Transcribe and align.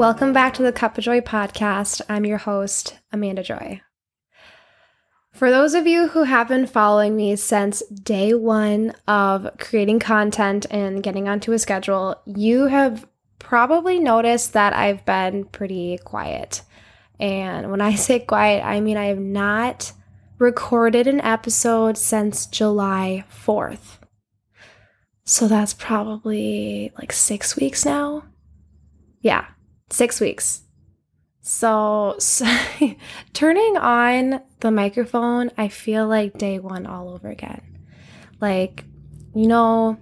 Welcome 0.00 0.32
back 0.32 0.54
to 0.54 0.62
the 0.62 0.72
Cup 0.72 0.96
of 0.96 1.04
Joy 1.04 1.20
podcast. 1.20 2.00
I'm 2.08 2.24
your 2.24 2.38
host, 2.38 2.96
Amanda 3.12 3.42
Joy. 3.42 3.82
For 5.30 5.50
those 5.50 5.74
of 5.74 5.86
you 5.86 6.08
who 6.08 6.22
have 6.22 6.48
been 6.48 6.66
following 6.66 7.14
me 7.14 7.36
since 7.36 7.82
day 7.82 8.32
one 8.32 8.94
of 9.06 9.46
creating 9.58 9.98
content 9.98 10.64
and 10.70 11.02
getting 11.02 11.28
onto 11.28 11.52
a 11.52 11.58
schedule, 11.58 12.18
you 12.24 12.64
have 12.64 13.06
probably 13.38 13.98
noticed 13.98 14.54
that 14.54 14.72
I've 14.72 15.04
been 15.04 15.44
pretty 15.44 15.98
quiet. 15.98 16.62
And 17.18 17.70
when 17.70 17.82
I 17.82 17.94
say 17.96 18.20
quiet, 18.20 18.64
I 18.64 18.80
mean 18.80 18.96
I 18.96 19.08
have 19.08 19.20
not 19.20 19.92
recorded 20.38 21.08
an 21.08 21.20
episode 21.20 21.98
since 21.98 22.46
July 22.46 23.26
4th. 23.30 23.98
So 25.24 25.46
that's 25.46 25.74
probably 25.74 26.90
like 26.96 27.12
six 27.12 27.54
weeks 27.54 27.84
now. 27.84 28.24
Yeah, 29.20 29.44
six 29.90 30.20
weeks. 30.20 30.62
So, 31.42 32.16
so 32.18 32.46
turning 33.32 33.76
on 33.76 34.40
the 34.60 34.70
microphone, 34.70 35.50
I 35.56 35.68
feel 35.68 36.06
like 36.06 36.38
day 36.38 36.58
one 36.58 36.86
all 36.86 37.10
over 37.10 37.28
again. 37.28 37.62
Like, 38.40 38.84
you 39.34 39.46
know, 39.46 39.98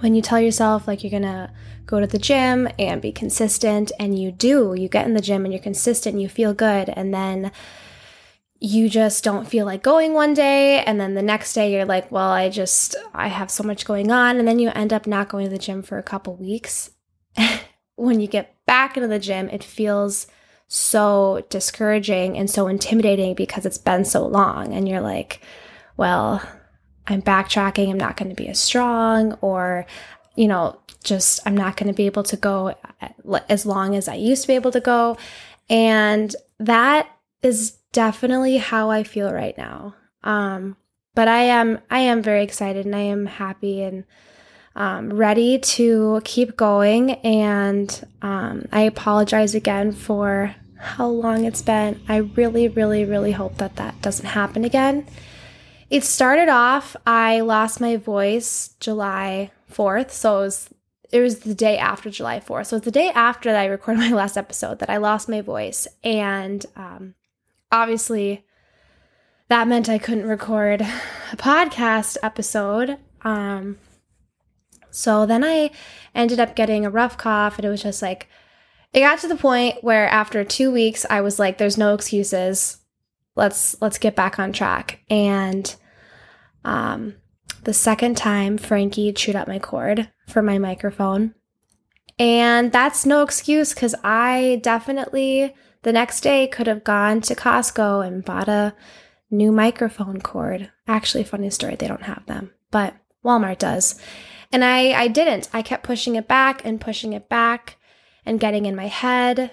when 0.00 0.14
you 0.14 0.22
tell 0.22 0.40
yourself 0.40 0.86
like 0.86 1.02
you're 1.02 1.10
gonna 1.10 1.52
go 1.84 2.00
to 2.00 2.06
the 2.06 2.18
gym 2.18 2.68
and 2.78 3.00
be 3.00 3.12
consistent, 3.12 3.92
and 3.98 4.18
you 4.18 4.32
do, 4.32 4.74
you 4.76 4.88
get 4.88 5.06
in 5.06 5.14
the 5.14 5.20
gym 5.20 5.44
and 5.44 5.52
you're 5.52 5.62
consistent, 5.62 6.20
you 6.20 6.28
feel 6.28 6.54
good, 6.54 6.88
and 6.88 7.14
then 7.14 7.52
you 8.58 8.88
just 8.88 9.22
don't 9.22 9.46
feel 9.46 9.66
like 9.66 9.82
going 9.82 10.14
one 10.14 10.32
day 10.32 10.82
and 10.84 10.98
then 10.98 11.14
the 11.14 11.22
next 11.22 11.52
day 11.52 11.70
you're 11.70 11.84
like 11.84 12.10
well 12.10 12.30
i 12.30 12.48
just 12.48 12.96
i 13.14 13.28
have 13.28 13.50
so 13.50 13.62
much 13.62 13.84
going 13.84 14.10
on 14.10 14.38
and 14.38 14.48
then 14.48 14.58
you 14.58 14.70
end 14.70 14.94
up 14.94 15.06
not 15.06 15.28
going 15.28 15.44
to 15.44 15.50
the 15.50 15.58
gym 15.58 15.82
for 15.82 15.98
a 15.98 16.02
couple 16.02 16.34
weeks 16.36 16.90
when 17.96 18.18
you 18.18 18.26
get 18.26 18.55
back 18.66 18.96
into 18.96 19.08
the 19.08 19.18
gym 19.18 19.48
it 19.50 19.64
feels 19.64 20.26
so 20.68 21.44
discouraging 21.48 22.36
and 22.36 22.50
so 22.50 22.66
intimidating 22.66 23.34
because 23.34 23.64
it's 23.64 23.78
been 23.78 24.04
so 24.04 24.26
long 24.26 24.72
and 24.72 24.88
you're 24.88 25.00
like 25.00 25.40
well 25.96 26.42
i'm 27.06 27.22
backtracking 27.22 27.90
i'm 27.90 27.98
not 27.98 28.16
going 28.16 28.28
to 28.28 28.34
be 28.34 28.48
as 28.48 28.58
strong 28.58 29.32
or 29.40 29.86
you 30.34 30.48
know 30.48 30.78
just 31.04 31.40
i'm 31.46 31.56
not 31.56 31.76
going 31.76 31.86
to 31.86 31.96
be 31.96 32.06
able 32.06 32.24
to 32.24 32.36
go 32.36 32.74
as 33.48 33.64
long 33.64 33.94
as 33.94 34.08
i 34.08 34.14
used 34.14 34.42
to 34.42 34.48
be 34.48 34.54
able 34.54 34.72
to 34.72 34.80
go 34.80 35.16
and 35.68 36.34
that 36.58 37.08
is 37.42 37.72
definitely 37.92 38.58
how 38.58 38.90
I 38.90 39.02
feel 39.04 39.32
right 39.32 39.56
now. 39.56 39.94
Um, 40.22 40.76
but 41.14 41.28
I 41.28 41.42
am 41.42 41.80
I 41.90 42.00
am 42.00 42.22
very 42.22 42.42
excited 42.42 42.84
and 42.84 42.94
I 42.94 43.00
am 43.00 43.26
happy 43.26 43.82
and 43.82 44.04
um, 44.76 45.12
ready 45.12 45.58
to 45.58 46.20
keep 46.24 46.56
going. 46.56 47.12
And 47.12 48.06
um, 48.22 48.66
I 48.70 48.82
apologize 48.82 49.54
again 49.54 49.90
for 49.90 50.54
how 50.78 51.08
long 51.08 51.44
it's 51.44 51.62
been. 51.62 52.00
I 52.08 52.18
really, 52.18 52.68
really, 52.68 53.04
really 53.04 53.32
hope 53.32 53.56
that 53.56 53.76
that 53.76 54.00
doesn't 54.02 54.26
happen 54.26 54.64
again. 54.64 55.06
It 55.88 56.04
started 56.04 56.48
off, 56.48 56.94
I 57.06 57.40
lost 57.40 57.80
my 57.80 57.96
voice 57.96 58.74
July 58.78 59.50
4th. 59.72 60.10
So 60.10 60.38
it 60.38 60.42
was, 60.42 60.68
it 61.10 61.20
was 61.20 61.38
the 61.40 61.54
day 61.54 61.78
after 61.78 62.10
July 62.10 62.40
4th. 62.40 62.66
So 62.66 62.76
it's 62.76 62.84
the 62.84 62.90
day 62.90 63.10
after 63.10 63.50
that 63.50 63.62
I 63.62 63.66
recorded 63.66 64.00
my 64.10 64.10
last 64.10 64.36
episode 64.36 64.80
that 64.80 64.90
I 64.90 64.98
lost 64.98 65.28
my 65.28 65.40
voice. 65.40 65.88
And 66.04 66.66
um, 66.76 67.14
obviously 67.72 68.44
that 69.48 69.68
meant 69.68 69.88
I 69.88 69.98
couldn't 69.98 70.26
record 70.26 70.82
a 70.82 70.84
podcast 71.36 72.18
episode. 72.22 72.98
Um, 73.22 73.78
so 74.96 75.26
then 75.26 75.44
I 75.44 75.70
ended 76.14 76.40
up 76.40 76.56
getting 76.56 76.84
a 76.86 76.90
rough 76.90 77.18
cough, 77.18 77.56
and 77.56 77.64
it 77.64 77.68
was 77.68 77.82
just 77.82 78.02
like, 78.02 78.28
it 78.92 79.00
got 79.00 79.18
to 79.20 79.28
the 79.28 79.36
point 79.36 79.82
where 79.82 80.08
after 80.08 80.42
two 80.44 80.72
weeks, 80.72 81.04
I 81.08 81.20
was 81.20 81.38
like, 81.38 81.58
"There's 81.58 81.78
no 81.78 81.94
excuses. 81.94 82.78
Let's 83.34 83.80
let's 83.80 83.98
get 83.98 84.16
back 84.16 84.38
on 84.38 84.52
track." 84.52 85.00
And 85.10 85.74
um, 86.64 87.14
the 87.64 87.74
second 87.74 88.16
time, 88.16 88.58
Frankie 88.58 89.12
chewed 89.12 89.36
up 89.36 89.48
my 89.48 89.58
cord 89.58 90.10
for 90.28 90.42
my 90.42 90.58
microphone, 90.58 91.34
and 92.18 92.72
that's 92.72 93.04
no 93.04 93.22
excuse 93.22 93.74
because 93.74 93.94
I 94.02 94.60
definitely 94.62 95.54
the 95.86 95.92
next 95.92 96.22
day, 96.22 96.48
could 96.48 96.66
have 96.66 96.82
gone 96.82 97.20
to 97.20 97.36
Costco 97.36 98.04
and 98.04 98.24
bought 98.24 98.48
a 98.48 98.74
new 99.30 99.52
microphone 99.52 100.20
cord. 100.20 100.72
Actually, 100.88 101.22
funny 101.22 101.48
story, 101.48 101.76
they 101.76 101.86
don't 101.86 102.02
have 102.02 102.26
them, 102.26 102.50
but 102.72 102.96
Walmart 103.24 103.58
does. 103.58 103.94
And 104.52 104.64
I, 104.64 104.92
I 104.92 105.08
didn't. 105.08 105.48
I 105.52 105.62
kept 105.62 105.84
pushing 105.84 106.16
it 106.16 106.28
back 106.28 106.64
and 106.64 106.80
pushing 106.80 107.12
it 107.12 107.28
back 107.28 107.76
and 108.24 108.40
getting 108.40 108.66
in 108.66 108.76
my 108.76 108.86
head. 108.86 109.50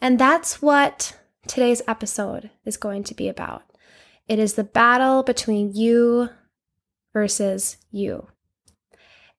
And 0.00 0.18
that's 0.18 0.60
what 0.60 1.18
today's 1.46 1.82
episode 1.86 2.50
is 2.64 2.76
going 2.76 3.04
to 3.04 3.14
be 3.14 3.28
about. 3.28 3.62
It 4.28 4.38
is 4.38 4.54
the 4.54 4.64
battle 4.64 5.22
between 5.22 5.74
you 5.74 6.30
versus 7.12 7.76
you. 7.90 8.28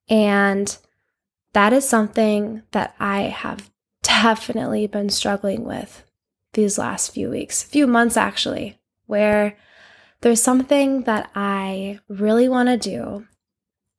And 0.07 0.77
that 1.53 1.73
is 1.73 1.87
something 1.87 2.63
that 2.71 2.95
I 2.99 3.21
have 3.21 3.71
definitely 4.03 4.87
been 4.87 5.09
struggling 5.09 5.63
with 5.63 6.03
these 6.53 6.77
last 6.77 7.11
few 7.11 7.29
weeks, 7.29 7.63
few 7.63 7.87
months 7.87 8.17
actually, 8.17 8.79
where 9.07 9.57
there's 10.21 10.41
something 10.41 11.01
that 11.03 11.29
I 11.35 11.99
really 12.07 12.47
want 12.47 12.69
to 12.69 12.77
do 12.77 13.27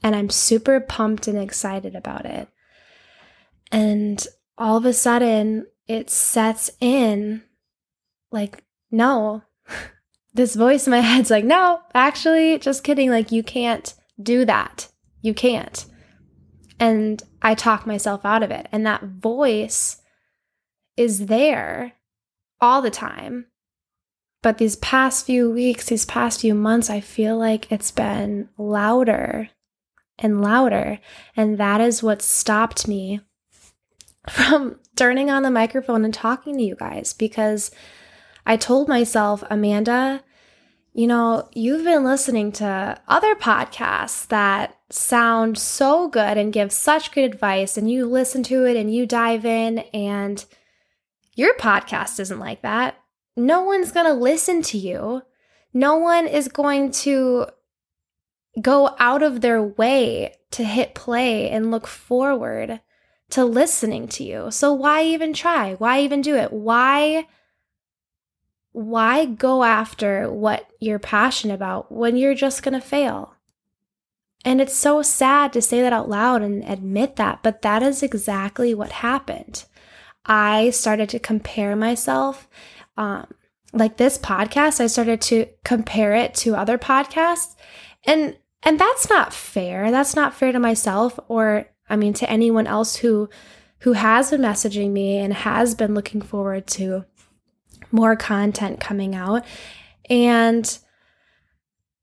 and 0.07 0.15
I'm 0.15 0.31
super 0.31 0.79
pumped 0.79 1.27
and 1.27 1.37
excited 1.37 1.97
about 1.97 2.27
it. 2.27 2.47
And 3.73 4.25
all 4.57 4.77
of 4.77 4.85
a 4.85 4.93
sudden, 4.93 5.67
it 5.89 6.11
sets 6.11 6.71
in 6.81 7.43
like, 8.31 8.63
no, 8.93 9.43
this 10.33 10.55
voice 10.55 10.87
in 10.87 10.93
my 10.93 11.01
head's 11.01 11.29
like, 11.29 11.45
no, 11.45 11.81
actually, 11.93 12.57
just 12.61 12.85
kidding. 12.85 13.11
Like, 13.11 13.33
you 13.33 13.43
can't 13.43 13.95
do 14.23 14.45
that. 14.45 14.87
You 15.23 15.35
can't. 15.35 15.85
And 16.79 17.21
I 17.43 17.57
talk 17.57 17.85
myself 17.85 18.25
out 18.25 18.45
of 18.45 18.53
it. 18.53 18.69
And 18.71 18.87
that 18.87 19.03
voice 19.03 20.01
is 20.97 21.27
there 21.27 21.95
all 22.61 22.81
the 22.81 22.93
time. 22.93 23.47
But 24.41 24.59
these 24.59 24.77
past 24.77 25.27
few 25.27 25.51
weeks, 25.51 25.87
these 25.87 26.05
past 26.05 26.43
few 26.43 26.55
months, 26.55 26.91
I 26.91 27.01
feel 27.01 27.37
like 27.37 27.73
it's 27.73 27.91
been 27.91 28.51
louder 28.57 29.51
and 30.19 30.41
louder. 30.41 30.99
And 31.37 31.59
that 31.59 31.81
is 31.81 32.03
what 32.03 32.23
stopped 32.23 32.89
me 32.89 33.21
from 34.29 34.79
turning 34.97 35.31
on 35.31 35.43
the 35.43 35.51
microphone 35.51 36.05
and 36.05 36.15
talking 36.15 36.57
to 36.57 36.63
you 36.63 36.75
guys 36.75 37.13
because 37.13 37.71
I 38.47 38.57
told 38.57 38.89
myself, 38.89 39.43
Amanda, 39.51 40.23
you 40.95 41.07
know, 41.07 41.49
you've 41.53 41.85
been 41.85 42.05
listening 42.05 42.53
to 42.53 42.99
other 43.07 43.35
podcasts 43.35 44.27
that 44.29 44.79
sound 44.89 45.59
so 45.59 46.09
good 46.09 46.39
and 46.39 46.53
give 46.53 46.73
such 46.73 47.13
good 47.13 47.25
advice, 47.25 47.77
and 47.77 47.91
you 47.91 48.07
listen 48.07 48.43
to 48.45 48.65
it 48.65 48.77
and 48.77 48.95
you 48.95 49.05
dive 49.05 49.45
in, 49.45 49.81
and 49.93 50.45
your 51.35 51.55
podcast 51.57 52.19
isn't 52.19 52.39
like 52.39 52.63
that. 52.63 52.97
No 53.37 53.63
one's 53.63 53.93
going 53.93 54.07
to 54.07 54.15
listen 54.15 54.63
to 54.63 54.79
you. 54.79 55.21
No 55.75 55.97
one 55.97 56.27
is 56.27 56.49
going 56.49 56.93
to 56.93 57.49
go 58.61 58.95
out 58.99 59.23
of 59.23 59.41
their 59.41 59.63
way 59.63 60.35
to 60.53 60.65
hit 60.65 60.95
play 60.95 61.51
and 61.51 61.71
look 61.71 61.87
forward 61.87 62.81
to 63.31 63.45
listening 63.45 64.09
to 64.09 64.25
you. 64.25 64.51
So 64.51 64.73
why 64.73 65.05
even 65.05 65.33
try? 65.33 65.75
Why 65.75 66.01
even 66.01 66.21
do 66.21 66.37
it? 66.37 66.53
Why 66.53 67.27
why 68.73 69.25
go 69.25 69.65
after 69.65 70.31
what 70.31 70.69
you're 70.81 70.99
passionate 70.99 71.55
about 71.55 71.91
when 71.91 72.15
you're 72.15 72.35
just 72.35 72.63
going 72.63 72.79
to 72.79 72.87
fail? 72.87 73.35
And 74.45 74.61
it's 74.61 74.77
so 74.77 75.01
sad 75.01 75.55
to 75.55 75.63
say 75.63 75.81
that 75.81 75.95
out 75.95 76.11
loud 76.11 76.43
and 76.43 76.63
admit 76.63 77.17
that, 77.17 77.43
but 77.43 77.63
that 77.63 77.83
is 77.83 78.03
exactly 78.03 78.75
what 78.75 78.93
happened. 78.93 79.65
I 80.27 80.71
started 80.71 81.09
to 81.09 81.19
compare 81.19 81.75
myself. 81.75 82.49
Um, 82.99 83.27
like 83.73 83.97
this 83.97 84.19
podcast, 84.19 84.79
I 84.79 84.89
started 84.89 85.21
to 85.23 85.47
compare 85.65 86.15
it 86.15 86.35
to 86.37 86.55
other 86.55 86.77
podcasts. 86.77 87.57
And 88.05 88.37
and 88.63 88.79
that's 88.79 89.09
not 89.09 89.33
fair. 89.33 89.91
That's 89.91 90.17
not 90.17 90.35
fair 90.35 90.53
to 90.53 90.59
myself 90.59 91.19
or 91.29 91.67
I 91.89 91.97
mean 91.97 92.15
to 92.15 92.31
anyone 92.31 92.67
else 92.67 92.97
who 92.97 93.29
who 93.81 93.93
has 93.93 94.31
been 94.31 94.41
messaging 94.41 94.91
me 94.91 95.19
and 95.19 95.33
has 95.33 95.75
been 95.75 95.95
looking 95.95 96.21
forward 96.21 96.67
to 96.67 97.05
more 97.93 98.17
content 98.17 98.81
coming 98.81 99.15
out. 99.15 99.45
And 100.09 100.79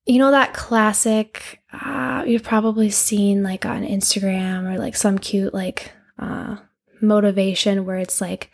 you 0.06 0.20
know 0.20 0.32
that 0.32 0.54
classic 0.54 1.62
uh, 1.72 2.24
you've 2.28 2.44
probably 2.44 2.90
seen 2.90 3.44
like 3.44 3.66
on 3.66 3.84
Instagram 3.84 4.72
or 4.72 4.78
like 4.78 4.96
some 4.96 5.18
cute 5.18 5.54
like 5.54 5.92
uh, 6.20 6.58
motivation 7.02 7.86
where 7.86 7.98
it's 7.98 8.22
like, 8.22 8.52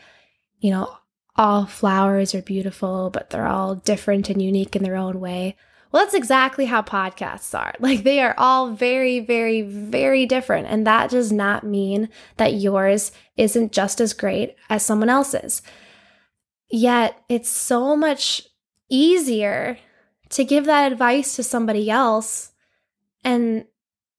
you 0.59 0.71
know, 0.71 0.95
all 1.35 1.65
flowers 1.65 2.35
are 2.35 2.41
beautiful, 2.41 3.09
but 3.09 3.29
they're 3.29 3.47
all 3.47 3.75
different 3.75 4.29
and 4.29 4.41
unique 4.41 4.75
in 4.75 4.83
their 4.83 4.95
own 4.95 5.19
way. 5.19 5.55
Well, 5.91 6.03
that's 6.03 6.13
exactly 6.13 6.65
how 6.65 6.81
podcasts 6.81 7.57
are. 7.57 7.73
Like 7.79 8.03
they 8.03 8.19
are 8.21 8.35
all 8.37 8.71
very, 8.71 9.19
very, 9.19 9.61
very 9.61 10.25
different. 10.25 10.67
And 10.67 10.85
that 10.85 11.09
does 11.09 11.31
not 11.31 11.63
mean 11.63 12.09
that 12.37 12.53
yours 12.53 13.11
isn't 13.37 13.71
just 13.71 13.99
as 13.99 14.13
great 14.13 14.55
as 14.69 14.85
someone 14.85 15.09
else's. 15.09 15.61
Yet 16.69 17.19
it's 17.29 17.49
so 17.49 17.95
much 17.95 18.43
easier 18.89 19.77
to 20.29 20.43
give 20.43 20.65
that 20.65 20.91
advice 20.91 21.35
to 21.35 21.43
somebody 21.43 21.89
else 21.89 22.51
and 23.23 23.65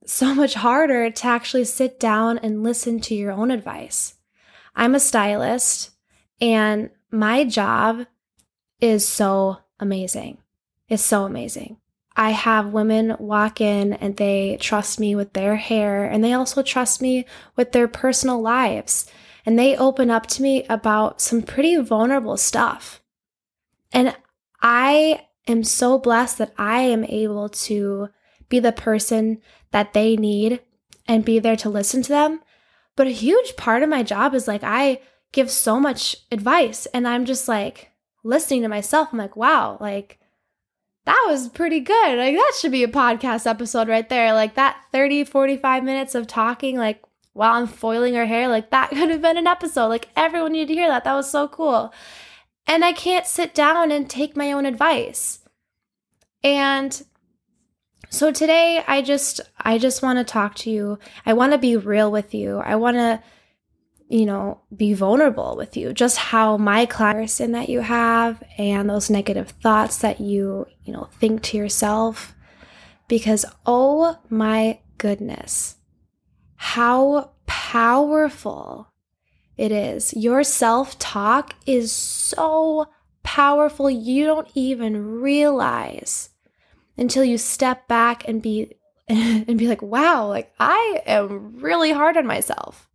so 0.04 0.34
much 0.42 0.54
harder 0.54 1.10
to 1.10 1.26
actually 1.26 1.64
sit 1.64 2.00
down 2.00 2.38
and 2.38 2.62
listen 2.62 3.00
to 3.00 3.14
your 3.14 3.30
own 3.30 3.50
advice. 3.50 4.14
I'm 4.74 4.94
a 4.94 5.00
stylist 5.00 5.90
and 6.40 6.90
my 7.10 7.44
job 7.44 8.06
is 8.80 9.06
so 9.06 9.58
amazing. 9.78 10.38
It's 10.90 11.02
so 11.02 11.24
amazing. 11.24 11.78
I 12.16 12.30
have 12.30 12.74
women 12.74 13.16
walk 13.18 13.60
in 13.60 13.94
and 13.94 14.16
they 14.16 14.58
trust 14.60 15.00
me 15.00 15.14
with 15.14 15.32
their 15.32 15.56
hair 15.56 16.04
and 16.04 16.22
they 16.22 16.32
also 16.32 16.62
trust 16.62 17.00
me 17.00 17.24
with 17.56 17.72
their 17.72 17.88
personal 17.88 18.42
lives. 18.42 19.06
And 19.46 19.58
they 19.58 19.76
open 19.76 20.10
up 20.10 20.26
to 20.26 20.42
me 20.42 20.64
about 20.68 21.20
some 21.20 21.42
pretty 21.42 21.76
vulnerable 21.76 22.36
stuff. 22.36 23.00
And 23.92 24.14
I 24.60 25.26
am 25.46 25.64
so 25.64 25.98
blessed 25.98 26.38
that 26.38 26.52
I 26.58 26.82
am 26.82 27.04
able 27.04 27.48
to 27.48 28.08
be 28.48 28.58
the 28.58 28.72
person 28.72 29.40
that 29.70 29.94
they 29.94 30.16
need 30.16 30.60
and 31.06 31.24
be 31.24 31.38
there 31.38 31.56
to 31.56 31.70
listen 31.70 32.02
to 32.02 32.08
them. 32.08 32.40
But 32.96 33.06
a 33.06 33.10
huge 33.10 33.56
part 33.56 33.82
of 33.82 33.88
my 33.88 34.02
job 34.02 34.34
is 34.34 34.46
like 34.46 34.62
I 34.62 35.00
give 35.32 35.50
so 35.50 35.80
much 35.80 36.16
advice 36.30 36.86
and 36.86 37.06
I'm 37.06 37.24
just 37.24 37.48
like 37.48 37.92
listening 38.24 38.62
to 38.62 38.68
myself. 38.68 39.08
I'm 39.10 39.18
like, 39.18 39.36
wow, 39.36 39.78
like 39.80 40.19
that 41.06 41.24
was 41.28 41.48
pretty 41.48 41.80
good. 41.80 42.18
Like 42.18 42.34
that 42.34 42.52
should 42.60 42.72
be 42.72 42.84
a 42.84 42.88
podcast 42.88 43.46
episode 43.46 43.88
right 43.88 44.08
there. 44.08 44.32
Like 44.34 44.54
that 44.54 44.76
30, 44.92 45.24
45 45.24 45.84
minutes 45.84 46.14
of 46.14 46.26
talking, 46.26 46.76
like 46.76 47.02
while 47.32 47.54
I'm 47.54 47.66
foiling 47.66 48.14
her 48.14 48.26
hair, 48.26 48.48
like 48.48 48.70
that 48.70 48.90
could 48.90 49.10
have 49.10 49.22
been 49.22 49.36
an 49.36 49.46
episode. 49.46 49.88
Like 49.88 50.08
everyone 50.16 50.52
needed 50.52 50.68
to 50.68 50.74
hear 50.74 50.88
that. 50.88 51.04
That 51.04 51.14
was 51.14 51.30
so 51.30 51.48
cool. 51.48 51.92
And 52.66 52.84
I 52.84 52.92
can't 52.92 53.26
sit 53.26 53.54
down 53.54 53.90
and 53.90 54.08
take 54.08 54.36
my 54.36 54.52
own 54.52 54.66
advice. 54.66 55.40
And 56.44 57.02
so 58.10 58.32
today 58.32 58.82
I 58.86 59.02
just 59.02 59.40
I 59.58 59.78
just 59.78 60.02
want 60.02 60.18
to 60.18 60.24
talk 60.24 60.54
to 60.56 60.70
you. 60.70 60.98
I 61.24 61.32
want 61.32 61.52
to 61.52 61.58
be 61.58 61.76
real 61.76 62.10
with 62.10 62.34
you. 62.34 62.58
I 62.58 62.76
want 62.76 62.96
to 62.96 63.22
you 64.10 64.26
know, 64.26 64.60
be 64.76 64.92
vulnerable 64.92 65.54
with 65.56 65.76
you. 65.76 65.92
Just 65.92 66.18
how 66.18 66.56
my 66.56 66.84
comparison 66.84 67.52
that 67.52 67.68
you 67.68 67.80
have 67.80 68.42
and 68.58 68.90
those 68.90 69.08
negative 69.08 69.50
thoughts 69.62 69.98
that 69.98 70.20
you, 70.20 70.66
you 70.84 70.92
know, 70.92 71.08
think 71.20 71.42
to 71.44 71.56
yourself. 71.56 72.34
Because 73.06 73.46
oh 73.64 74.18
my 74.28 74.80
goodness, 74.98 75.76
how 76.56 77.30
powerful 77.46 78.88
it 79.56 79.70
is. 79.70 80.12
Your 80.14 80.42
self 80.42 80.98
talk 80.98 81.54
is 81.64 81.92
so 81.92 82.88
powerful, 83.22 83.88
you 83.88 84.26
don't 84.26 84.48
even 84.56 85.20
realize 85.20 86.30
until 86.98 87.22
you 87.22 87.38
step 87.38 87.86
back 87.86 88.26
and 88.26 88.42
be 88.42 88.72
and 89.08 89.56
be 89.56 89.68
like, 89.68 89.82
wow, 89.82 90.26
like 90.26 90.52
I 90.58 91.00
am 91.06 91.58
really 91.60 91.92
hard 91.92 92.16
on 92.16 92.26
myself. 92.26 92.89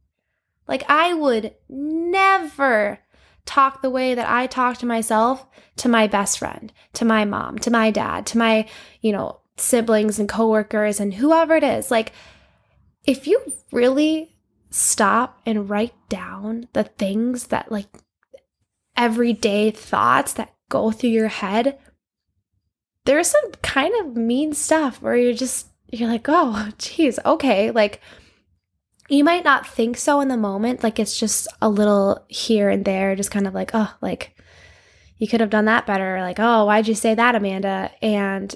Like, 0.68 0.84
I 0.90 1.14
would 1.14 1.54
never 1.70 3.00
talk 3.46 3.82
the 3.82 3.90
way 3.90 4.16
that 4.16 4.28
I 4.28 4.48
talk 4.48 4.78
to 4.80 4.86
myself 4.86 5.46
to 5.78 5.90
my 5.90 6.08
best 6.08 6.40
friend, 6.40 6.74
to 6.94 7.06
my 7.06 7.26
mom, 7.26 7.60
to 7.60 7.72
my 7.72 7.92
dad, 7.92 8.26
to 8.28 8.38
my, 8.38 8.68
you 9.02 9.12
know, 9.12 9.40
siblings 9.58 10.20
and 10.20 10.28
coworkers 10.28 11.00
and 11.00 11.14
whoever 11.14 11.56
it 11.56 11.64
is. 11.64 11.92
Like, 11.92 12.12
if 13.06 13.28
you 13.28 13.42
really 13.72 14.36
stop 14.72 15.40
and 15.46 15.70
write 15.70 15.94
down 16.10 16.68
the 16.74 16.84
things 16.84 17.48
that, 17.48 17.72
like, 17.72 17.88
everyday 18.98 19.72
thoughts 19.72 20.34
that 20.34 20.54
go 20.70 20.92
through 20.92 21.12
your 21.12 21.28
head, 21.28 21.78
there's 23.06 23.28
some 23.28 23.52
kind 23.62 23.94
of 24.02 24.18
mean 24.18 24.54
stuff 24.54 25.02
where 25.02 25.16
you're 25.16 25.34
just, 25.34 25.68
you're 25.92 26.10
like, 26.10 26.26
oh, 26.28 26.70
geez, 26.80 27.20
okay. 27.24 27.70
Like, 27.70 28.02
you 29.08 29.24
might 29.24 29.44
not 29.44 29.68
think 29.68 29.98
so 29.98 30.20
in 30.22 30.28
the 30.28 30.38
moment. 30.38 30.84
Like 30.84 31.00
it's 31.00 31.20
just 31.20 31.48
a 31.62 31.70
little 31.70 32.26
here 32.28 32.70
and 32.70 32.86
there, 32.86 33.16
just 33.16 33.32
kind 33.32 33.48
of 33.48 33.54
like, 33.54 33.72
oh, 33.74 33.94
like 34.02 34.36
you 35.18 35.28
could 35.28 35.42
have 35.42 35.50
done 35.50 35.66
that 35.66 35.86
better. 35.86 36.20
Like, 36.22 36.40
oh, 36.40 36.66
why'd 36.66 36.88
you 36.88 36.96
say 36.96 37.16
that, 37.16 37.36
Amanda? 37.36 37.92
And 38.02 38.54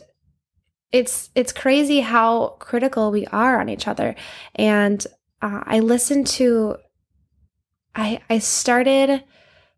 it's 0.92 1.30
it's 1.36 1.52
crazy 1.52 2.00
how 2.00 2.58
critical 2.60 3.12
we 3.12 3.26
are 3.28 3.60
on 3.60 3.70
each 3.70 3.88
other. 3.88 4.16
And 4.56 5.06
uh, 5.42 5.62
I 5.64 5.80
listened 5.80 6.28
to, 6.28 6.78
I 7.96 8.22
I 8.30 8.40
started 8.40 9.24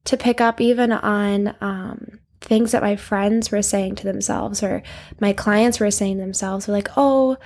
to 0.05 0.17
pick 0.17 0.41
up 0.41 0.59
even 0.61 0.91
on 0.91 1.55
um, 1.61 2.19
things 2.39 2.71
that 2.71 2.81
my 2.81 2.95
friends 2.95 3.51
were 3.51 3.61
saying 3.61 3.95
to 3.95 4.03
themselves 4.03 4.63
or 4.63 4.81
my 5.19 5.33
clients 5.33 5.79
were 5.79 5.91
saying 5.91 6.15
to 6.15 6.21
themselves. 6.21 6.65
They're 6.65 6.75
like, 6.75 6.89
oh, 6.97 7.37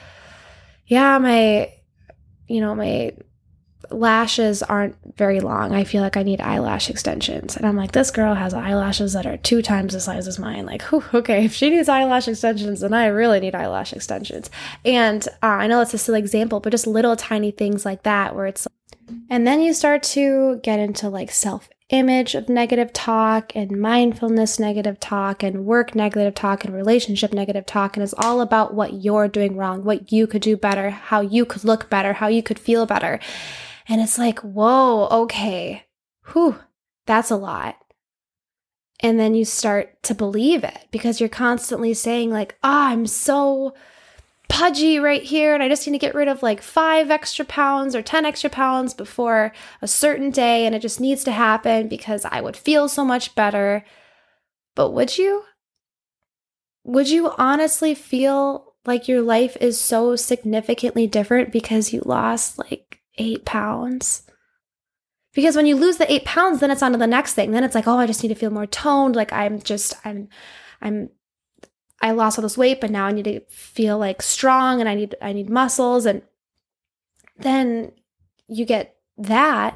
yeah, 0.85 1.17
my 1.17 1.71
you 2.47 2.61
know, 2.61 2.75
my 2.75 3.13
lashes 3.91 4.63
aren't 4.63 4.95
very 5.17 5.39
long. 5.39 5.73
I 5.73 5.83
feel 5.83 6.01
like 6.01 6.17
I 6.17 6.23
need 6.23 6.41
eyelash 6.41 6.89
extensions. 6.89 7.55
And 7.55 7.65
I'm 7.65 7.75
like, 7.75 7.91
this 7.91 8.11
girl 8.11 8.33
has 8.33 8.53
eyelashes 8.53 9.13
that 9.13 9.25
are 9.25 9.37
two 9.37 9.61
times 9.61 9.93
the 9.93 9.99
size 9.99 10.27
as 10.27 10.39
mine. 10.39 10.65
Like, 10.65 10.91
okay, 11.13 11.45
if 11.45 11.53
she 11.53 11.69
needs 11.69 11.89
eyelash 11.89 12.27
extensions, 12.27 12.81
then 12.81 12.93
I 12.93 13.07
really 13.07 13.39
need 13.39 13.55
eyelash 13.55 13.93
extensions. 13.93 14.49
And 14.83 15.27
uh, 15.43 15.47
I 15.47 15.67
know 15.67 15.81
it's 15.81 15.93
a 15.93 15.97
silly 15.97 16.19
example, 16.19 16.59
but 16.59 16.71
just 16.71 16.87
little 16.87 17.15
tiny 17.15 17.51
things 17.51 17.85
like 17.85 18.03
that 18.03 18.35
where 18.35 18.47
it's, 18.47 18.67
and 19.29 19.45
then 19.45 19.61
you 19.61 19.73
start 19.73 20.03
to 20.03 20.59
get 20.63 20.79
into 20.79 21.09
like 21.09 21.31
self 21.31 21.69
image 21.89 22.33
of 22.33 22.49
negative 22.49 22.91
talk 22.93 23.55
and 23.55 23.79
mindfulness 23.79 24.59
negative 24.59 24.99
talk 24.99 25.43
and 25.43 25.65
work 25.65 25.93
negative 25.93 26.33
talk 26.33 26.65
and 26.65 26.73
relationship 26.73 27.31
negative 27.31 27.65
talk. 27.65 27.95
And 27.95 28.03
it's 28.03 28.13
all 28.17 28.41
about 28.41 28.73
what 28.73 29.03
you're 29.03 29.27
doing 29.27 29.55
wrong, 29.55 29.83
what 29.83 30.11
you 30.11 30.25
could 30.25 30.41
do 30.41 30.57
better, 30.57 30.89
how 30.89 31.21
you 31.21 31.45
could 31.45 31.63
look 31.63 31.89
better, 31.89 32.13
how 32.13 32.27
you 32.27 32.41
could 32.41 32.57
feel 32.57 32.85
better. 32.85 33.19
And 33.87 34.01
it's 34.01 34.17
like, 34.17 34.39
whoa, 34.39 35.07
okay, 35.09 35.85
whew, 36.31 36.59
that's 37.05 37.29
a 37.29 37.35
lot. 37.35 37.77
And 39.01 39.19
then 39.19 39.35
you 39.35 39.45
start 39.45 40.01
to 40.03 40.15
believe 40.15 40.63
it 40.63 40.87
because 40.89 41.19
you're 41.19 41.29
constantly 41.29 41.93
saying, 41.93 42.31
like, 42.31 42.57
ah, 42.63 42.87
oh, 42.87 42.91
I'm 42.93 43.05
so 43.05 43.75
pudgy 44.47 44.99
right 44.99 45.23
here 45.23 45.53
and 45.53 45.63
I 45.63 45.69
just 45.69 45.85
need 45.85 45.93
to 45.93 46.05
get 46.05 46.15
rid 46.15 46.27
of 46.27 46.43
like 46.43 46.61
five 46.61 47.09
extra 47.09 47.45
pounds 47.45 47.95
or 47.95 48.01
10 48.01 48.25
extra 48.25 48.49
pounds 48.49 48.93
before 48.93 49.51
a 49.81 49.87
certain 49.87 50.29
day 50.31 50.65
and 50.65 50.75
it 50.75 50.81
just 50.81 50.99
needs 50.99 51.23
to 51.25 51.31
happen 51.31 51.87
because 51.87 52.25
I 52.25 52.41
would 52.41 52.57
feel 52.57 52.87
so 52.87 53.03
much 53.03 53.35
better. 53.35 53.83
But 54.75 54.91
would 54.91 55.17
you? 55.17 55.43
Would 56.83 57.09
you 57.09 57.31
honestly 57.37 57.95
feel 57.95 58.75
like 58.85 59.07
your 59.07 59.21
life 59.21 59.57
is 59.59 59.79
so 59.79 60.15
significantly 60.15 61.07
different 61.07 61.51
because 61.51 61.91
you 61.91 62.01
lost 62.05 62.59
like 62.59 62.99
eight 63.17 63.45
pounds? 63.45 64.23
Because 65.33 65.55
when 65.55 65.65
you 65.65 65.75
lose 65.75 65.97
the 65.97 66.11
eight 66.11 66.23
pounds, 66.23 66.59
then 66.59 66.71
it's 66.71 66.83
on 66.83 66.93
to 66.93 66.97
the 66.97 67.07
next 67.07 67.33
thing. 67.33 67.51
Then 67.51 67.63
it's 67.63 67.75
like, 67.75 67.87
oh, 67.87 67.97
I 67.97 68.07
just 68.07 68.21
need 68.21 68.29
to 68.29 68.35
feel 68.35 68.51
more 68.51 68.67
toned. 68.67 69.15
Like 69.15 69.33
I'm 69.33 69.61
just, 69.61 69.95
I'm, 70.05 70.29
I'm 70.81 71.09
I 72.05 72.11
lost 72.11 72.37
all 72.37 72.43
this 72.43 72.55
weight, 72.55 72.79
but 72.79 72.91
now 72.91 73.07
I 73.07 73.11
need 73.11 73.25
to 73.25 73.39
feel 73.49 73.97
like 73.97 74.21
strong 74.21 74.79
and 74.79 74.87
I 74.87 74.93
need 74.93 75.15
I 75.23 75.33
need 75.33 75.49
muscles 75.49 76.05
and 76.05 76.21
then 77.39 77.93
you 78.47 78.63
get 78.63 78.95
that 79.17 79.75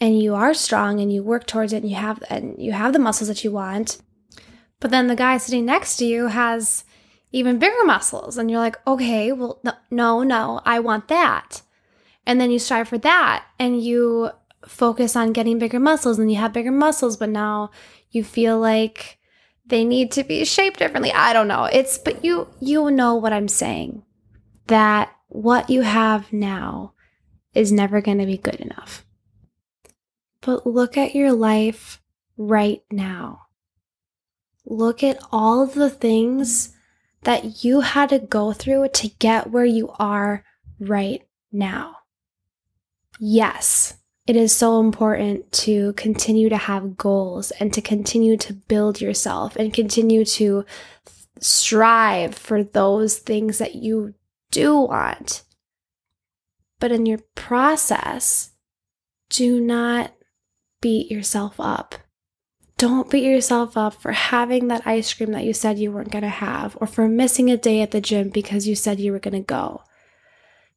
and 0.00 0.18
you 0.18 0.34
are 0.34 0.54
strong 0.54 1.00
and 1.00 1.12
you 1.12 1.22
work 1.22 1.46
towards 1.46 1.74
it 1.74 1.82
and 1.82 1.90
you 1.90 1.96
have 1.96 2.24
and 2.30 2.54
you 2.58 2.72
have 2.72 2.94
the 2.94 2.98
muscles 2.98 3.28
that 3.28 3.44
you 3.44 3.52
want. 3.52 3.98
But 4.80 4.90
then 4.90 5.06
the 5.08 5.14
guy 5.14 5.36
sitting 5.36 5.66
next 5.66 5.98
to 5.98 6.06
you 6.06 6.28
has 6.28 6.84
even 7.30 7.58
bigger 7.58 7.84
muscles 7.84 8.38
and 8.38 8.50
you're 8.50 8.58
like, 8.58 8.78
"Okay, 8.86 9.32
well 9.32 9.60
no, 9.64 9.72
no, 9.90 10.22
no, 10.22 10.62
I 10.64 10.80
want 10.80 11.08
that." 11.08 11.60
And 12.24 12.40
then 12.40 12.50
you 12.50 12.58
strive 12.58 12.88
for 12.88 12.96
that 12.98 13.44
and 13.58 13.82
you 13.82 14.30
focus 14.66 15.14
on 15.14 15.34
getting 15.34 15.58
bigger 15.58 15.78
muscles 15.78 16.18
and 16.18 16.32
you 16.32 16.38
have 16.38 16.54
bigger 16.54 16.72
muscles, 16.72 17.18
but 17.18 17.28
now 17.28 17.70
you 18.12 18.24
feel 18.24 18.58
like 18.58 19.18
they 19.66 19.84
need 19.84 20.12
to 20.12 20.24
be 20.24 20.44
shaped 20.44 20.78
differently. 20.78 21.12
I 21.12 21.32
don't 21.32 21.48
know. 21.48 21.64
It's 21.64 21.98
but 21.98 22.24
you 22.24 22.48
you 22.60 22.90
know 22.90 23.14
what 23.14 23.32
I'm 23.32 23.48
saying. 23.48 24.02
That 24.66 25.12
what 25.28 25.70
you 25.70 25.82
have 25.82 26.32
now 26.32 26.94
is 27.54 27.72
never 27.72 28.00
going 28.00 28.18
to 28.18 28.26
be 28.26 28.38
good 28.38 28.56
enough. 28.56 29.04
But 30.40 30.66
look 30.66 30.96
at 30.96 31.14
your 31.14 31.32
life 31.32 32.02
right 32.36 32.82
now. 32.90 33.42
Look 34.66 35.02
at 35.02 35.18
all 35.30 35.66
the 35.66 35.90
things 35.90 36.74
that 37.22 37.64
you 37.64 37.80
had 37.80 38.10
to 38.10 38.18
go 38.18 38.52
through 38.52 38.88
to 38.88 39.08
get 39.08 39.50
where 39.50 39.64
you 39.64 39.90
are 39.98 40.44
right 40.78 41.22
now. 41.52 41.96
Yes, 43.18 43.94
it 44.26 44.36
is 44.36 44.54
so 44.54 44.80
important 44.80 45.52
to 45.52 45.92
continue 45.94 46.48
to 46.48 46.56
have 46.56 46.96
goals 46.96 47.50
and 47.52 47.72
to 47.74 47.82
continue 47.82 48.36
to 48.38 48.54
build 48.54 49.00
yourself 49.00 49.54
and 49.56 49.74
continue 49.74 50.24
to 50.24 50.64
strive 51.40 52.34
for 52.34 52.62
those 52.62 53.18
things 53.18 53.58
that 53.58 53.74
you 53.74 54.14
do 54.50 54.78
want. 54.78 55.42
But 56.80 56.90
in 56.90 57.04
your 57.04 57.20
process, 57.34 58.52
do 59.28 59.60
not 59.60 60.14
beat 60.80 61.10
yourself 61.10 61.56
up. 61.58 61.94
Don't 62.78 63.10
beat 63.10 63.24
yourself 63.24 63.76
up 63.76 64.00
for 64.00 64.12
having 64.12 64.68
that 64.68 64.86
ice 64.86 65.12
cream 65.12 65.32
that 65.32 65.44
you 65.44 65.52
said 65.52 65.78
you 65.78 65.92
weren't 65.92 66.10
going 66.10 66.22
to 66.22 66.28
have, 66.28 66.76
or 66.80 66.86
for 66.86 67.08
missing 67.08 67.50
a 67.50 67.56
day 67.56 67.82
at 67.82 67.90
the 67.90 68.00
gym 68.00 68.30
because 68.30 68.66
you 68.66 68.74
said 68.74 68.98
you 68.98 69.12
were 69.12 69.20
going 69.20 69.34
to 69.34 69.40
go. 69.40 69.82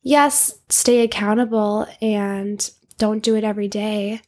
Yes, 0.02 0.60
stay 0.70 1.02
accountable 1.02 1.88
and 2.02 2.70
don't 2.98 3.24
do 3.24 3.36
it 3.36 3.44
every 3.44 3.68
day, 3.68 4.22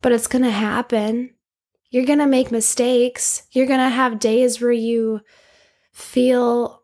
but 0.00 0.12
it's 0.12 0.26
going 0.26 0.44
to 0.44 0.50
happen. 0.50 1.34
You're 1.90 2.06
going 2.06 2.18
to 2.18 2.26
make 2.26 2.50
mistakes. 2.50 3.42
You're 3.52 3.66
going 3.66 3.80
to 3.80 3.88
have 3.88 4.18
days 4.18 4.60
where 4.60 4.72
you 4.72 5.20
feel 5.92 6.82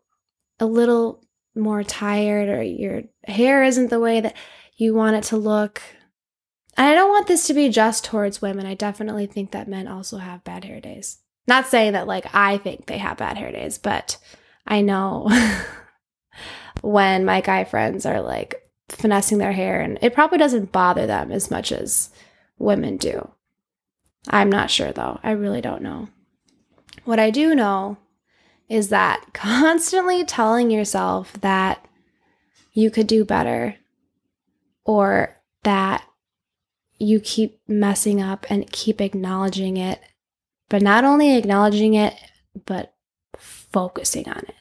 a 0.59 0.65
little 0.65 1.23
more 1.55 1.83
tired 1.83 2.49
or 2.49 2.61
your 2.61 3.03
hair 3.25 3.63
isn't 3.63 3.89
the 3.89 3.99
way 3.99 4.21
that 4.21 4.35
you 4.75 4.93
want 4.93 5.15
it 5.15 5.23
to 5.25 5.37
look. 5.37 5.81
And 6.77 6.87
I 6.87 6.93
don't 6.93 7.09
want 7.09 7.27
this 7.27 7.47
to 7.47 7.53
be 7.53 7.69
just 7.69 8.03
towards 8.03 8.41
women. 8.41 8.65
I 8.65 8.73
definitely 8.73 9.25
think 9.25 9.51
that 9.51 9.69
men 9.69 9.87
also 9.87 10.17
have 10.17 10.43
bad 10.43 10.65
hair 10.65 10.81
days. 10.81 11.19
Not 11.47 11.67
saying 11.67 11.93
that 11.93 12.07
like 12.07 12.25
I 12.33 12.57
think 12.57 12.87
they 12.87 12.97
have 12.97 13.17
bad 13.17 13.37
hair 13.37 13.51
days, 13.51 13.77
but 13.77 14.17
I 14.67 14.81
know 14.81 15.29
when 16.81 17.23
my 17.23 17.41
guy 17.41 17.63
friends 17.63 18.05
are 18.05 18.21
like 18.21 18.64
finessing 18.89 19.37
their 19.37 19.53
hair 19.53 19.81
and 19.81 19.97
it 20.01 20.13
probably 20.13 20.37
doesn't 20.37 20.71
bother 20.71 21.07
them 21.07 21.31
as 21.31 21.49
much 21.49 21.71
as 21.71 22.09
women 22.57 22.97
do. 22.97 23.31
I'm 24.29 24.49
not 24.49 24.71
sure 24.71 24.91
though. 24.91 25.19
I 25.23 25.31
really 25.31 25.61
don't 25.61 25.81
know. 25.81 26.09
What 27.03 27.19
I 27.19 27.29
do 27.29 27.55
know 27.55 27.97
is 28.69 28.89
that 28.89 29.25
constantly 29.33 30.23
telling 30.23 30.71
yourself 30.71 31.33
that 31.41 31.85
you 32.73 32.91
could 32.91 33.07
do 33.07 33.23
better 33.23 33.77
or 34.83 35.35
that 35.63 36.03
you 36.97 37.19
keep 37.19 37.59
messing 37.67 38.21
up 38.21 38.45
and 38.49 38.71
keep 38.71 39.01
acknowledging 39.01 39.77
it, 39.77 40.01
but 40.69 40.81
not 40.81 41.03
only 41.03 41.35
acknowledging 41.35 41.93
it, 41.93 42.13
but 42.65 42.93
focusing 43.37 44.27
on 44.29 44.39
it. 44.39 44.55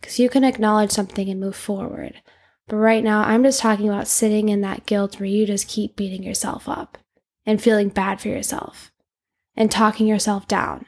Because 0.00 0.18
you 0.18 0.28
can 0.28 0.44
acknowledge 0.44 0.90
something 0.90 1.28
and 1.28 1.40
move 1.40 1.56
forward. 1.56 2.20
But 2.68 2.76
right 2.76 3.04
now, 3.04 3.22
I'm 3.22 3.44
just 3.44 3.60
talking 3.60 3.88
about 3.88 4.08
sitting 4.08 4.48
in 4.48 4.60
that 4.62 4.86
guilt 4.86 5.20
where 5.20 5.28
you 5.28 5.46
just 5.46 5.68
keep 5.68 5.96
beating 5.96 6.22
yourself 6.22 6.68
up 6.68 6.98
and 7.44 7.62
feeling 7.62 7.88
bad 7.88 8.20
for 8.20 8.28
yourself 8.28 8.90
and 9.56 9.70
talking 9.70 10.06
yourself 10.06 10.48
down. 10.48 10.86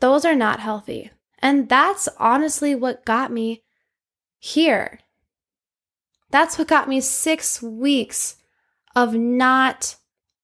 Those 0.00 0.24
are 0.24 0.34
not 0.34 0.60
healthy. 0.60 1.10
And 1.38 1.68
that's 1.68 2.08
honestly 2.18 2.74
what 2.74 3.06
got 3.06 3.32
me 3.32 3.62
here. 4.38 5.00
That's 6.30 6.58
what 6.58 6.68
got 6.68 6.88
me 6.88 7.00
six 7.00 7.62
weeks 7.62 8.36
of 8.94 9.14
not 9.14 9.96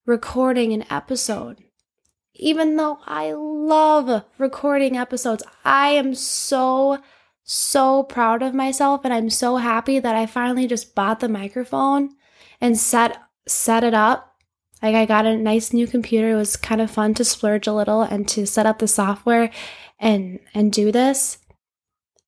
recording 0.07 0.73
an 0.73 0.85
episode. 0.91 1.63
Even 2.35 2.77
though 2.77 2.99
I 3.07 3.33
love 3.33 4.25
recording 4.39 4.97
episodes, 4.97 5.43
I 5.65 5.91
am 5.91 6.15
so, 6.15 6.99
so 7.47 8.03
proud 8.03 8.43
of 8.43 8.55
myself 8.55 9.03
and 9.05 9.15
I'm 9.15 9.31
so 9.31 9.57
happy 9.57 10.01
that 10.01 10.17
I 10.17 10.27
finally 10.27 10.67
just 10.67 10.95
bought 10.95 11.21
the 11.21 11.29
microphone 11.29 12.11
and 12.61 12.77
set 12.77 13.23
set 13.47 13.85
it 13.85 13.95
up 13.95 14.35
like 14.83 14.97
I 14.97 15.07
got 15.07 15.27
a 15.27 15.37
nice 15.37 15.73
new 15.73 15.87
computer. 15.87 16.33
It 16.33 16.37
was 16.37 16.57
kind 16.57 16.81
of 16.81 16.91
fun 16.91 17.15
to 17.15 17.25
splurge 17.25 17.69
a 17.69 17.73
little 17.73 18.03
and 18.03 18.29
to 18.29 18.47
set 18.47 18.67
up 18.67 18.81
the 18.81 18.89
software 18.89 19.51
and 19.99 20.41
and 20.55 20.73
do 20.73 20.91
this. 20.91 21.39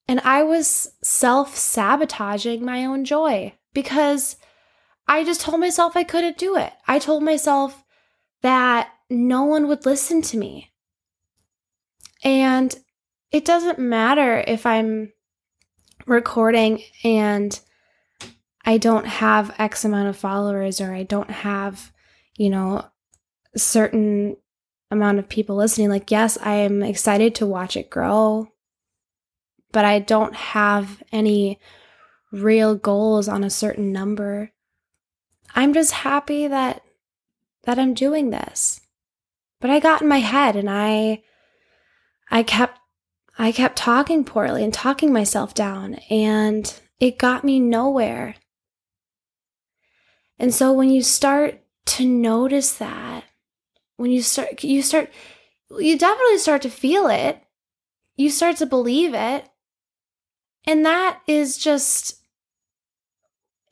And 0.06 0.20
I 0.20 0.44
was 0.44 0.92
self-sabotaging 1.02 2.64
my 2.64 2.84
own 2.84 3.04
joy 3.04 3.54
because 3.74 4.36
I 5.08 5.24
just 5.24 5.40
told 5.40 5.60
myself 5.60 5.96
I 5.96 6.04
couldn't 6.04 6.38
do 6.38 6.56
it. 6.56 6.72
I 6.86 7.00
told 7.00 7.24
myself 7.24 7.84
that 8.42 8.90
no 9.10 9.42
one 9.42 9.66
would 9.66 9.84
listen 9.84 10.22
to 10.22 10.38
me. 10.38 10.70
And 12.22 12.74
it 13.30 13.44
doesn't 13.44 13.78
matter 13.78 14.42
if 14.46 14.64
I'm 14.66 15.12
recording 16.06 16.82
and 17.04 17.58
I 18.64 18.78
don't 18.78 19.06
have 19.06 19.54
X 19.58 19.84
amount 19.84 20.08
of 20.08 20.16
followers 20.16 20.80
or 20.80 20.92
I 20.92 21.02
don't 21.02 21.30
have 21.30 21.92
you 22.38 22.48
know, 22.48 22.86
certain 23.56 24.36
amount 24.90 25.18
of 25.18 25.28
people 25.28 25.56
listening. 25.56 25.90
Like, 25.90 26.10
yes, 26.10 26.38
I 26.40 26.54
am 26.54 26.82
excited 26.82 27.34
to 27.34 27.46
watch 27.46 27.76
it 27.76 27.90
grow, 27.90 28.48
but 29.72 29.84
I 29.84 29.98
don't 29.98 30.34
have 30.34 31.02
any 31.12 31.60
real 32.32 32.76
goals 32.76 33.28
on 33.28 33.44
a 33.44 33.50
certain 33.50 33.92
number. 33.92 34.52
I'm 35.54 35.74
just 35.74 35.92
happy 35.92 36.46
that 36.46 36.82
that 37.64 37.78
I'm 37.78 37.92
doing 37.92 38.30
this. 38.30 38.80
But 39.60 39.70
I 39.70 39.80
got 39.80 40.00
in 40.00 40.08
my 40.08 40.20
head 40.20 40.54
and 40.54 40.70
I 40.70 41.22
I 42.30 42.44
kept 42.44 42.77
I 43.38 43.52
kept 43.52 43.76
talking 43.76 44.24
poorly 44.24 44.64
and 44.64 44.74
talking 44.74 45.12
myself 45.12 45.54
down 45.54 45.94
and 46.10 46.74
it 46.98 47.18
got 47.18 47.44
me 47.44 47.60
nowhere. 47.60 48.34
And 50.40 50.52
so 50.52 50.72
when 50.72 50.90
you 50.90 51.02
start 51.02 51.60
to 51.86 52.06
notice 52.06 52.74
that 52.74 53.24
when 53.96 54.10
you 54.10 54.22
start 54.22 54.62
you 54.64 54.82
start 54.82 55.10
you 55.70 55.96
definitely 55.96 56.38
start 56.38 56.62
to 56.62 56.70
feel 56.70 57.06
it. 57.08 57.42
You 58.16 58.30
start 58.30 58.56
to 58.56 58.66
believe 58.66 59.14
it. 59.14 59.48
And 60.66 60.84
that 60.84 61.20
is 61.28 61.56
just 61.56 62.16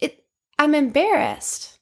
it 0.00 0.25
i'm 0.61 0.75
embarrassed. 0.75 1.78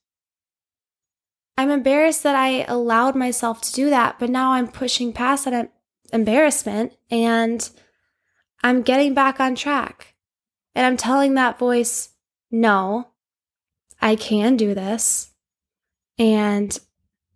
I'm 1.59 1.71
embarrassed 1.71 2.23
that 2.23 2.35
i 2.35 2.65
allowed 2.65 3.15
myself 3.15 3.61
to 3.63 3.73
do 3.73 3.91
that 3.91 4.19
but 4.19 4.31
now 4.31 4.53
i'm 4.53 4.69
pushing 4.69 5.13
past 5.13 5.45
that 5.45 5.71
embarrassment 6.13 6.93
and 7.11 7.71
i'm 8.63 8.83
getting 8.83 9.15
back 9.15 9.41
on 9.41 9.55
track 9.55 10.15
and 10.75 10.87
i'm 10.87 10.97
telling 10.97 11.35
that 11.35 11.59
voice 11.59 12.11
no 12.51 13.09
i 14.01 14.15
can 14.15 14.57
do 14.57 14.75
this 14.75 15.31
and 16.19 16.79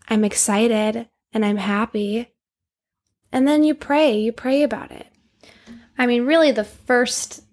I'm 0.09 0.25
excited 0.25 1.09
and 1.33 1.45
I'm 1.45 1.57
happy. 1.57 2.33
And 3.31 3.47
then 3.47 3.63
you 3.63 3.75
pray, 3.75 4.19
you 4.19 4.33
pray 4.33 4.63
about 4.63 4.91
it. 4.91 5.07
I 5.99 6.07
mean, 6.07 6.25
really 6.25 6.53
the 6.53 6.65
first 6.65 7.45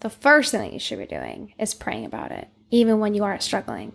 the 0.00 0.10
first 0.10 0.50
thing 0.50 0.62
that 0.62 0.72
you 0.72 0.78
should 0.78 0.98
be 0.98 1.04
doing 1.04 1.52
is 1.58 1.74
praying 1.74 2.06
about 2.06 2.32
it, 2.32 2.48
even 2.70 3.00
when 3.00 3.12
you 3.12 3.22
are 3.22 3.38
struggling. 3.38 3.92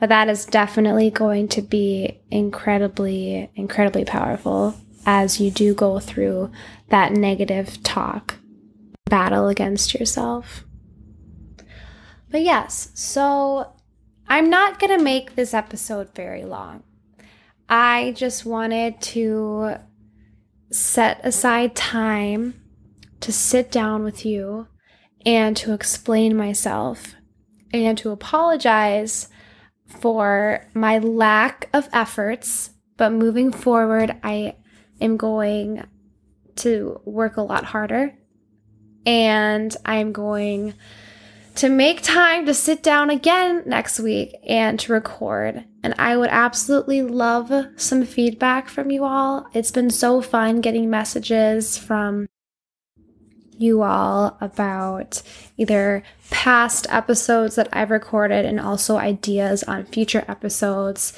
But 0.00 0.08
that 0.08 0.30
is 0.30 0.46
definitely 0.46 1.10
going 1.10 1.48
to 1.48 1.60
be 1.60 2.20
incredibly, 2.30 3.50
incredibly 3.54 4.06
powerful 4.06 4.74
as 5.06 5.40
you 5.40 5.50
do 5.50 5.74
go 5.74 5.98
through 5.98 6.50
that 6.88 7.12
negative 7.12 7.82
talk 7.82 8.36
battle 9.06 9.48
against 9.48 9.94
yourself. 9.94 10.64
But 12.30 12.42
yes, 12.42 12.90
so 12.94 13.72
I'm 14.28 14.48
not 14.48 14.78
going 14.78 14.96
to 14.96 15.04
make 15.04 15.34
this 15.34 15.52
episode 15.52 16.14
very 16.14 16.44
long. 16.44 16.84
I 17.68 18.12
just 18.16 18.44
wanted 18.44 19.00
to 19.02 19.76
set 20.70 21.20
aside 21.24 21.74
time 21.74 22.60
to 23.20 23.32
sit 23.32 23.70
down 23.70 24.04
with 24.04 24.24
you 24.24 24.68
and 25.26 25.56
to 25.56 25.72
explain 25.72 26.36
myself 26.36 27.14
and 27.72 27.98
to 27.98 28.10
apologize 28.10 29.28
for 29.86 30.66
my 30.74 30.98
lack 30.98 31.68
of 31.72 31.88
efforts. 31.92 32.70
But 32.96 33.12
moving 33.12 33.52
forward, 33.52 34.16
I 34.22 34.56
am 35.00 35.16
going 35.16 35.86
to 36.56 37.00
work 37.04 37.36
a 37.36 37.42
lot 37.42 37.64
harder 37.64 38.14
and 39.06 39.74
I'm 39.84 40.12
going 40.12 40.74
to 41.56 41.68
make 41.68 42.02
time 42.02 42.46
to 42.46 42.54
sit 42.54 42.82
down 42.82 43.10
again 43.10 43.62
next 43.66 44.00
week 44.00 44.36
and 44.46 44.78
to 44.80 44.92
record. 44.92 45.64
And 45.82 45.94
I 45.98 46.16
would 46.16 46.30
absolutely 46.30 47.02
love 47.02 47.52
some 47.76 48.04
feedback 48.04 48.68
from 48.68 48.90
you 48.90 49.04
all. 49.04 49.46
It's 49.52 49.70
been 49.70 49.90
so 49.90 50.20
fun 50.20 50.60
getting 50.60 50.90
messages 50.90 51.76
from 51.76 52.28
you 53.58 53.82
all 53.82 54.38
about 54.40 55.22
either 55.58 56.02
past 56.30 56.86
episodes 56.88 57.56
that 57.56 57.68
I've 57.72 57.90
recorded 57.90 58.46
and 58.46 58.58
also 58.58 58.96
ideas 58.96 59.62
on 59.64 59.84
future 59.84 60.24
episodes 60.28 61.12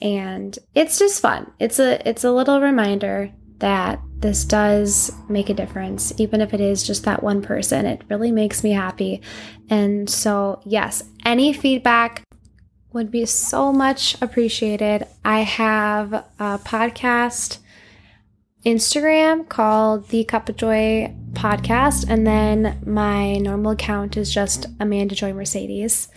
and 0.00 0.58
it's 0.74 0.98
just 0.98 1.20
fun. 1.20 1.52
It's 1.58 1.78
a 1.78 2.06
it's 2.08 2.24
a 2.24 2.32
little 2.32 2.60
reminder 2.60 3.32
that 3.58 4.00
this 4.18 4.44
does 4.44 5.12
make 5.28 5.48
a 5.48 5.54
difference, 5.54 6.12
even 6.18 6.40
if 6.40 6.54
it 6.54 6.60
is 6.60 6.82
just 6.82 7.04
that 7.04 7.22
one 7.22 7.42
person. 7.42 7.86
It 7.86 8.02
really 8.08 8.32
makes 8.32 8.62
me 8.62 8.72
happy. 8.72 9.20
And 9.68 10.08
so, 10.08 10.60
yes, 10.64 11.04
any 11.24 11.52
feedback 11.52 12.22
would 12.92 13.10
be 13.10 13.26
so 13.26 13.72
much 13.72 14.20
appreciated. 14.22 15.06
I 15.24 15.40
have 15.40 16.12
a 16.12 16.58
podcast 16.58 17.58
Instagram 18.64 19.48
called 19.48 20.08
the 20.08 20.24
Cup 20.24 20.48
of 20.48 20.56
Joy 20.56 21.14
podcast, 21.32 22.06
and 22.08 22.26
then 22.26 22.80
my 22.84 23.34
normal 23.36 23.72
account 23.72 24.16
is 24.16 24.32
just 24.32 24.66
Amanda 24.80 25.14
Joy 25.14 25.32
Mercedes. 25.32 26.08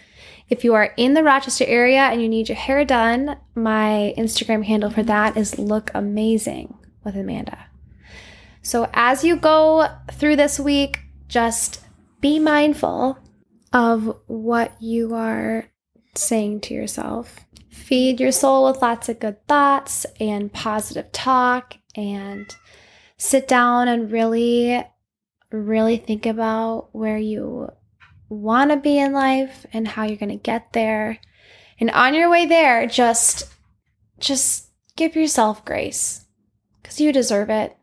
If 0.52 0.66
you 0.66 0.74
are 0.74 0.94
in 0.98 1.14
the 1.14 1.24
Rochester 1.24 1.64
area 1.66 2.02
and 2.02 2.22
you 2.22 2.28
need 2.28 2.50
your 2.50 2.58
hair 2.58 2.84
done, 2.84 3.38
my 3.56 4.14
Instagram 4.18 4.66
handle 4.66 4.90
for 4.90 5.02
that 5.02 5.38
is 5.38 5.58
Look 5.58 5.90
Amazing 5.94 6.78
with 7.06 7.16
Amanda. 7.16 7.68
So 8.62 8.90
as 8.94 9.24
you 9.24 9.38
go 9.38 9.88
through 10.12 10.36
this 10.36 10.60
week, 10.60 11.00
just 11.30 11.80
be 12.20 12.38
mindful 12.38 13.18
of 13.72 14.14
what 14.28 14.76
you 14.82 15.16
are 15.16 15.68
saying 16.16 16.60
to 16.62 16.74
yourself. 16.74 17.40
Feed 17.70 18.20
your 18.20 18.34
soul 18.34 18.66
with 18.70 18.82
lots 18.82 19.08
of 19.08 19.22
good 19.22 19.48
thoughts 19.48 20.06
and 20.20 20.52
positive 20.52 21.14
talk, 21.14 21.78
and 21.96 22.54
sit 23.16 23.48
down 23.48 23.88
and 23.88 24.12
really, 24.12 24.84
really 25.50 25.96
think 25.96 26.26
about 26.26 26.90
where 26.92 27.18
you 27.18 27.70
want 28.32 28.72
to 28.72 28.78
be 28.78 28.98
in 28.98 29.12
life 29.12 29.66
and 29.74 29.86
how 29.86 30.04
you're 30.04 30.16
going 30.16 30.30
to 30.30 30.36
get 30.36 30.72
there. 30.72 31.20
And 31.80 31.92
on 31.92 32.14
your 32.14 32.30
way 32.30 32.46
there, 32.46 32.88
just 32.88 33.52
just 34.20 34.70
give 34.96 35.16
yourself 35.16 35.66
grace 35.66 36.26
cuz 36.84 37.02
you 37.02 37.12
deserve 37.12 37.50
it. 37.50 37.76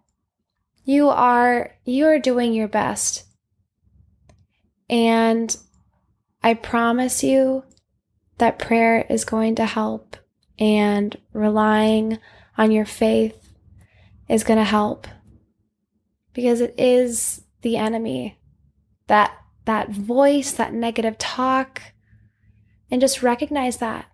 You 0.85 1.11
are 1.11 1.75
you 1.85 2.07
are 2.07 2.19
doing 2.19 2.55
your 2.55 2.69
best. 2.69 3.25
And 4.89 5.55
I 6.43 6.55
promise 6.55 7.23
you 7.23 7.65
that 8.39 8.59
prayer 8.59 9.05
is 9.11 9.27
going 9.27 9.57
to 9.57 9.67
help 9.67 10.17
and 10.59 11.15
relying 11.35 12.19
on 12.57 12.71
your 12.71 12.87
faith 12.87 13.53
is 14.29 14.45
going 14.45 14.59
to 14.59 14.65
help 14.65 15.07
because 16.33 16.61
it 16.61 16.75
is 16.79 17.43
the 17.63 17.77
enemy 17.77 18.39
that 19.09 19.37
that 19.69 19.91
voice 19.91 20.53
that 20.53 20.73
negative 20.73 21.19
talk 21.19 21.83
and 22.91 23.01
just 23.01 23.23
recognize 23.23 23.77
that 23.77 24.07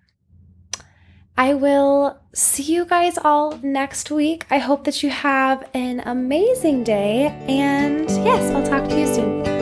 I 1.37 1.55
will 1.55 2.19
see 2.33 2.63
you 2.63 2.85
guys 2.85 3.19
all 3.19 3.59
next 3.63 4.11
week. 4.11 4.47
I 4.51 4.59
hope 4.59 4.85
that 4.85 5.03
you 5.03 5.11
have 5.11 5.69
an 5.75 6.01
amazing 6.01 6.85
day. 6.85 7.27
And 7.49 8.09
yes, 8.09 8.53
I'll 8.53 8.67
talk 8.67 8.89
to 8.89 8.99
you 8.99 9.07
soon. 9.13 9.54